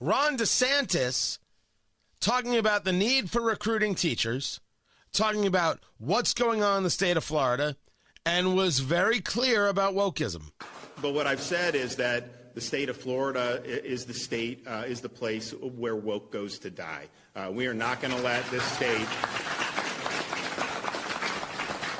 [0.00, 1.38] Ron DeSantis
[2.20, 4.60] talking about the need for recruiting teachers,
[5.12, 7.76] talking about what's going on in the state of Florida,
[8.24, 10.52] and was very clear about wokeism.
[11.02, 15.00] But what I've said is that the state of Florida is the state, uh, is
[15.00, 17.06] the place where woke goes to die.
[17.34, 19.06] Uh, we are not going to let this state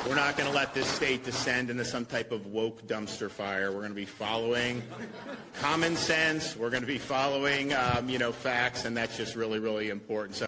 [0.09, 3.71] we're not going to let this state descend into some type of woke dumpster fire.
[3.71, 4.83] We're going to be following
[5.61, 6.57] common sense.
[6.57, 10.37] We're going to be following, um, you know, facts, and that's just really, really important.
[10.37, 10.47] So,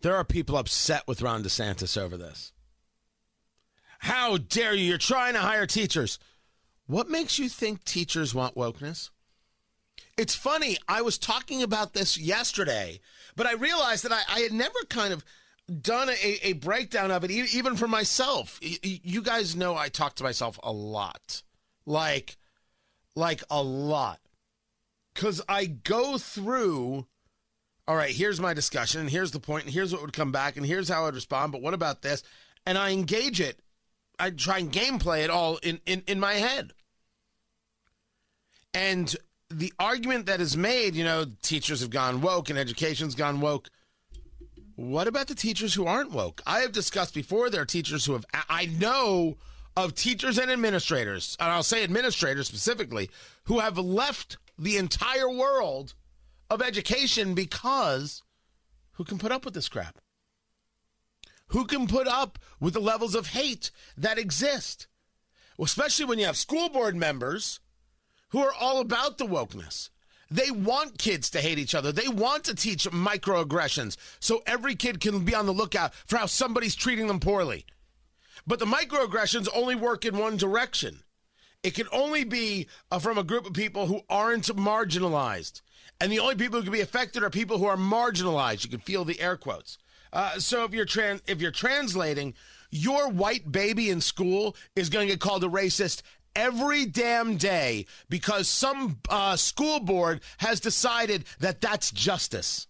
[0.00, 2.52] there are people upset with Ron DeSantis over this.
[3.98, 4.84] How dare you?
[4.84, 6.18] You're trying to hire teachers.
[6.86, 9.10] What makes you think teachers want wokeness?
[10.16, 10.78] It's funny.
[10.88, 13.00] I was talking about this yesterday,
[13.36, 15.24] but I realized that I, I had never kind of
[15.80, 18.58] done a, a breakdown of it, even for myself.
[18.60, 21.42] You guys know I talk to myself a lot,
[21.86, 22.36] like,
[23.16, 24.20] like a lot,
[25.14, 27.06] because I go through.
[27.86, 30.56] All right, here's my discussion, and here's the point, and here's what would come back,
[30.56, 31.52] and here's how I'd respond.
[31.52, 32.22] But what about this?
[32.64, 33.60] And I engage it.
[34.18, 36.72] I try and gameplay it all in, in, in my head.
[38.72, 39.14] And
[39.50, 43.68] the argument that is made, you know, teachers have gone woke and education's gone woke.
[44.76, 46.42] What about the teachers who aren't woke?
[46.46, 49.36] I have discussed before there are teachers who have, I know
[49.76, 53.10] of teachers and administrators, and I'll say administrators specifically,
[53.44, 55.94] who have left the entire world
[56.50, 58.22] of education because
[58.92, 59.98] who can put up with this crap?
[61.48, 64.88] Who can put up with the levels of hate that exist?
[65.58, 67.60] Especially when you have school board members
[68.30, 69.90] who are all about the wokeness.
[70.34, 71.92] They want kids to hate each other.
[71.92, 76.26] They want to teach microaggressions so every kid can be on the lookout for how
[76.26, 77.64] somebody's treating them poorly.
[78.44, 81.04] But the microaggressions only work in one direction.
[81.62, 85.62] It can only be uh, from a group of people who aren't marginalized.
[86.00, 88.64] And the only people who can be affected are people who are marginalized.
[88.64, 89.78] You can feel the air quotes.
[90.12, 92.34] Uh, so if you're if you're translating,
[92.72, 96.02] your white baby in school is going to get called a racist
[96.34, 102.66] every damn day because some uh, school board has decided that that's justice.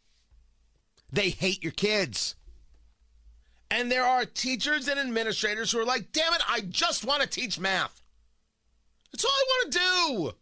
[1.13, 2.35] They hate your kids.
[3.71, 7.29] And there are teachers and administrators who are like, damn it, I just want to
[7.29, 8.03] teach math.
[9.13, 10.39] That's all I want to do.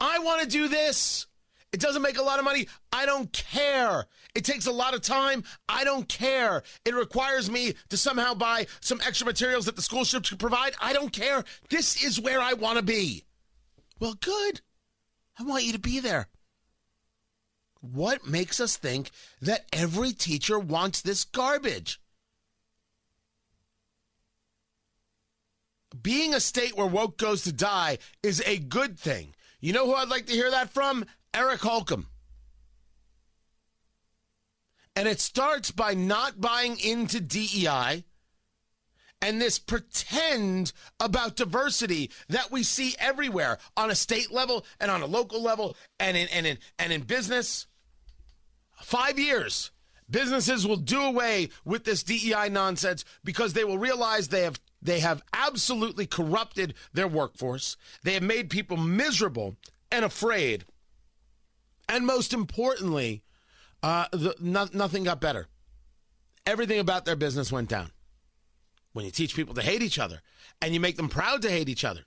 [0.00, 1.26] I want to do this.
[1.72, 2.66] It doesn't make a lot of money.
[2.92, 4.06] I don't care.
[4.34, 5.44] It takes a lot of time.
[5.68, 6.62] I don't care.
[6.84, 10.74] It requires me to somehow buy some extra materials that the school should provide.
[10.80, 11.44] I don't care.
[11.68, 13.24] This is where I want to be.
[14.00, 14.62] Well, good.
[15.38, 16.28] I want you to be there.
[17.80, 19.10] What makes us think
[19.40, 22.00] that every teacher wants this garbage?
[26.02, 29.34] Being a state where woke goes to die is a good thing.
[29.60, 31.04] You know who I'd like to hear that from?
[31.34, 32.06] Eric Holcomb.
[34.96, 38.04] And it starts by not buying into DEI
[39.22, 45.02] and this pretend about diversity that we see everywhere on a state level and on
[45.02, 47.66] a local level and in and in and in business.
[48.82, 49.70] Five years,
[50.08, 55.00] businesses will do away with this DEI nonsense because they will realize they have they
[55.00, 57.76] have absolutely corrupted their workforce.
[58.02, 59.56] They have made people miserable
[59.92, 60.64] and afraid
[61.90, 63.22] and most importantly,
[63.82, 65.48] uh, the, no, nothing got better.
[66.46, 67.90] Everything about their business went down.
[68.92, 70.20] When you teach people to hate each other
[70.62, 72.02] and you make them proud to hate each other,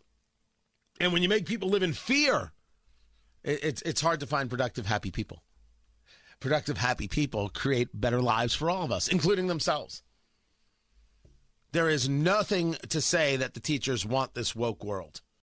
[1.00, 2.52] and when you make people live in fear,
[3.44, 5.44] it, it's, it's hard to find productive, happy people.
[6.40, 10.04] Productive, happy people create better lives for all of us, including themselves.
[11.72, 15.22] There is nothing to say that the teachers want this woke world.